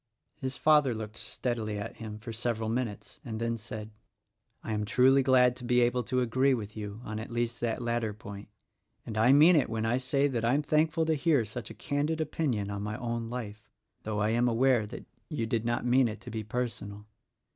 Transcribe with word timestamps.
His 0.37 0.57
father 0.57 0.95
looked 0.95 1.17
steadily 1.17 1.77
at 1.77 1.97
him 1.97 2.17
for 2.17 2.33
several 2.33 2.69
minutes, 2.69 3.19
and 3.23 3.39
then 3.39 3.55
said, 3.55 3.91
"I 4.63 4.73
am 4.73 4.83
truly 4.83 5.21
glad 5.21 5.55
to 5.57 5.63
be 5.63 5.81
able 5.81 6.01
to 6.05 6.21
agree 6.21 6.55
with 6.55 6.75
you 6.75 7.01
on 7.03 7.19
at 7.19 7.29
least 7.29 7.61
that 7.61 7.83
latter 7.83 8.11
point; 8.11 8.47
and 9.05 9.15
I 9.15 9.31
mean 9.31 9.55
it 9.55 9.69
when 9.69 9.85
I 9.85 9.97
say 9.99 10.27
that 10.27 10.43
I 10.43 10.55
am 10.55 10.63
thankful 10.63 11.05
to 11.05 11.13
hear 11.13 11.45
such 11.45 11.69
a 11.69 11.75
candid 11.75 12.19
opinion 12.19 12.71
on 12.71 12.81
my 12.81 12.97
own 12.97 13.29
life,— 13.29 13.69
though 14.01 14.17
I 14.21 14.29
am 14.29 14.47
aware 14.47 14.87
that 14.87 15.05
you 15.29 15.45
did 15.45 15.65
not 15.65 15.85
mean 15.85 16.15
to 16.17 16.31
be 16.31 16.43
personal. 16.43 17.05